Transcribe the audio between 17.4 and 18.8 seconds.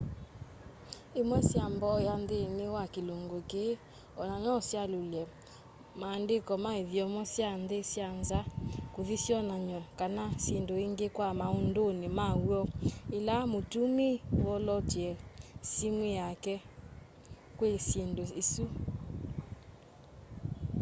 kwi syindu isu